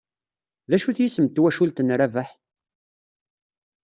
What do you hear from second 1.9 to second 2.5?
Rabaḥ?